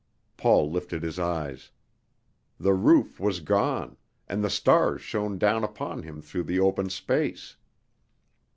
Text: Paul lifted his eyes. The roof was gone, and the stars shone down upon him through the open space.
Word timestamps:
Paul 0.35 0.71
lifted 0.71 1.03
his 1.03 1.19
eyes. 1.19 1.69
The 2.59 2.73
roof 2.73 3.19
was 3.19 3.39
gone, 3.39 3.97
and 4.27 4.43
the 4.43 4.49
stars 4.49 5.01
shone 5.03 5.37
down 5.37 5.63
upon 5.63 6.01
him 6.01 6.23
through 6.23 6.45
the 6.45 6.59
open 6.59 6.89
space. 6.89 7.55